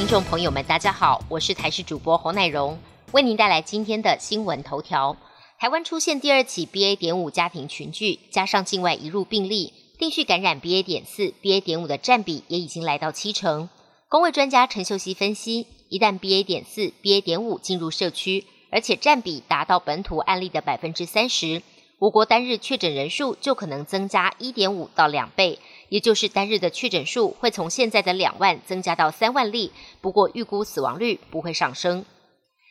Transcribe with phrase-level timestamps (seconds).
[0.00, 2.78] 听众朋友们，大家好，我是台视主播侯乃荣，
[3.12, 5.14] 为您带来今天的新闻头条。
[5.58, 6.96] 台湾出现第二起 BA.
[6.96, 10.82] 点五家庭群聚，加上境外移入病例，定序感染 BA.
[10.82, 11.60] 点四、BA.
[11.60, 13.68] 点五的占比也已经来到七成。
[14.08, 16.44] 公卫专家陈秀熙分析，一旦 BA.
[16.44, 17.20] 点四、BA.
[17.20, 21.60] 点五进入社区，而且占比达到本土案例的百分之三十，
[21.98, 25.58] 我国单日确诊人数就可能增加一点五到两倍。
[25.90, 32.06] 也就是单日的确诊数会从现在的两万增加到三万例，不过预估死亡率不会上升。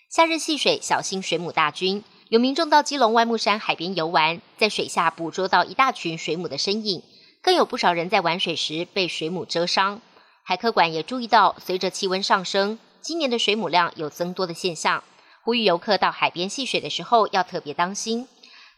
[0.10, 2.04] 夏日戏水，小心水母大军。
[2.30, 7.04] 有民众到基隆外木山海边游玩，在水下捕捉到一大群水母的身影，
[7.42, 10.02] 更有不少人在玩水时被水母蛰伤。
[10.44, 15.04] 海科馆也注意到，随着气温上升，今年的水母量有增多的现象，
[15.44, 18.28] 呼吁游客到海边戏水的时候要特别当心。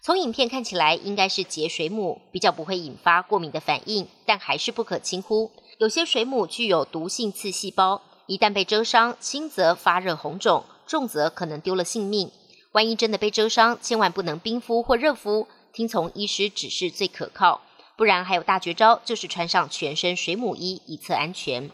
[0.03, 5.51] 从影片看起来，应该是结水母，比较不会引发过敏的反应，但还是不可轻忽。
[5.77, 12.31] 有些水母具有毒性刺细胞，一旦被蛰伤，轻则发热红肿，重则可能丢了性命。
[12.71, 17.61] 万一真的被蛰伤，千万不能冰敷或热敷，听从医师指示最可靠。
[17.95, 21.69] 不然还有大绝招，就是穿上全身水母衣，以测安全。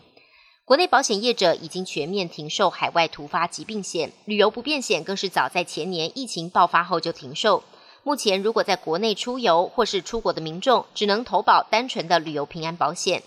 [0.66, 7.64] 国内保险业者已经全面停售海外突发疾病险，旅游不便险更是早在前年疫情爆发后就停售。
[8.08, 13.22] 目前，如果在国内出游或是出国的民众，只能投保单纯的旅游平安保险。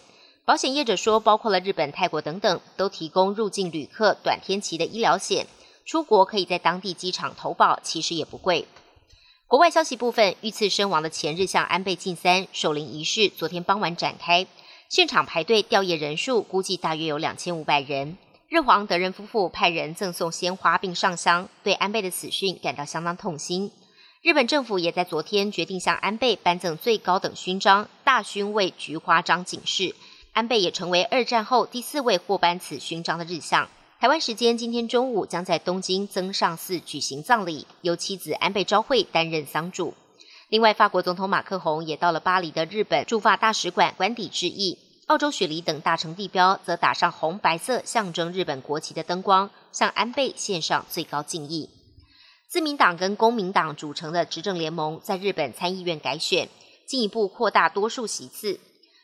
[0.47, 5.47] 保险业者说，包括了日本、泰国等等，都提供入境旅客短天期的医疗险。
[5.85, 8.67] 出国可以在当地机场投保，其实也不贵。
[9.47, 14.47] 国外消息部分，遇刺身亡的前日向安倍晋三守灵仪式，昨天傍晚展开，
[14.89, 18.17] 现场排队吊唁人数估计大约有两千五百人。
[18.49, 23.71] 日皇德仁夫妇派人赠送鲜花并上香，对安倍的死讯感到相当痛心。
[24.23, 29.95] 日本政府也在昨天决定向安倍颁赠最高等勋章——大勋位菊花章警示。
[30.35, 33.67] 安倍也成为二战后第四位获颁此勋章的日相。
[33.99, 39.95] 台湾时间今天中午将在东京增上寺举行葬礼，由妻子安倍昭惠担任丧主。
[40.51, 44.77] 另外，法国总统马克宏也到了巴黎的日本驻法大使馆官邸致意。
[45.07, 51.71] 澳洲雪梨等大城地标则打上红白色象征日本国旗的灯光，向安倍献上最高敬意。
[52.51, 56.49] 自民党跟公民党组成的执政联盟在日本参议院改选，
[56.85, 58.59] 进一步扩大多数席次。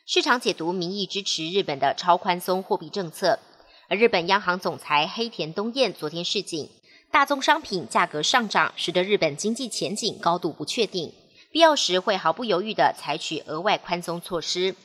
[0.05, 3.39] 市场解读民意支持日本的超宽松货币政策。
[3.87, 6.69] 而日本央行总裁黑田东彦昨天示警，
[7.09, 11.13] 大宗商品价格上涨，使得日本经济前景高度不确定，
[11.49, 14.75] 必要时会毫不犹豫地采取额外宽松措施。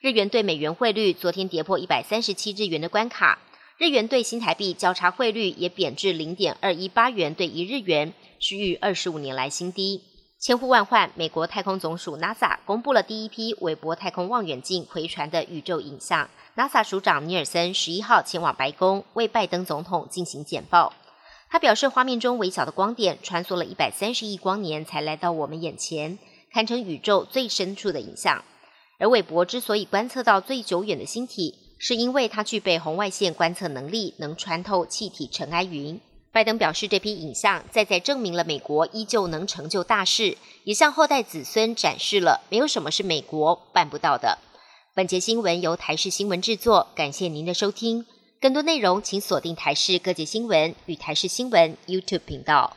[0.00, 3.40] 日元对美元汇率昨天跌破一百三十七日元的关卡。
[3.78, 10.02] 日元对新台币交叉汇率也贬至零点二一八元兑一日元，是逾二十五年来新低。
[10.40, 16.30] 千呼万唤，美国太空总署 NASA 公布了第一批韦伯太空望远镜回传的宇宙影像。
[16.56, 20.94] NASA 署长尼尔森十一号前往白宫为拜登总统进行简报。
[21.50, 26.18] 他表示，画面中微小的光点穿梭了一百三十亿光年才来到我们眼前，
[26.50, 28.42] 堪称宇宙最深处的影像。
[28.98, 31.54] 而韦伯之所以观测到最久远的星体，
[31.88, 36.00] 是因为它具备红外线观测能力，能穿透气体尘埃云。
[36.32, 44.36] 拜登表示，这批影像再再证明了美国依旧能成就大事，也向后代子孙展示了没有什么是美国办不到的。
[44.96, 48.04] 本节新闻由台视新闻制作，感谢您的收听。
[48.40, 52.76] 更多内容请锁定台视各界新闻与台视新闻 YouTube 频道。